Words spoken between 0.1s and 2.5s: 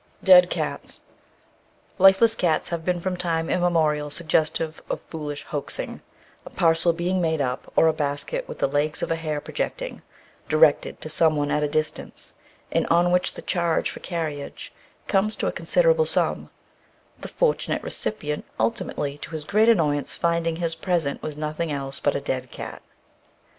DEAD CATS. Lifeless